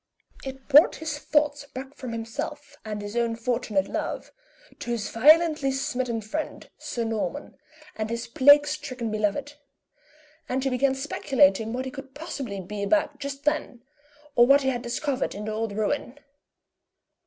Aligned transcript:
It 0.43 0.67
brought 0.67 0.95
his 0.95 1.19
thoughts 1.19 1.63
back 1.67 1.93
from 1.93 2.11
himself 2.11 2.75
and 2.83 2.99
his 3.03 3.15
own 3.15 3.35
fortunate 3.35 3.87
love, 3.87 4.31
to 4.79 4.89
his 4.89 5.11
violently 5.11 5.71
smitten 5.71 6.21
friend, 6.21 6.67
Sir 6.79 7.03
Norman, 7.03 7.55
and 7.95 8.09
his 8.09 8.25
plague 8.25 8.65
stricken 8.65 9.11
beloved; 9.11 9.57
and 10.49 10.63
he 10.63 10.71
began 10.71 10.95
speculating 10.95 11.71
what 11.71 11.85
he 11.85 11.91
could 11.91 12.15
possibly 12.15 12.59
be 12.61 12.81
about 12.81 13.19
just 13.19 13.43
then, 13.43 13.83
or 14.35 14.47
what 14.47 14.63
he 14.63 14.69
had 14.69 14.81
discovered 14.81 15.35
in 15.35 15.45
the 15.45 15.51
old 15.53 15.71
ruin. 15.71 16.17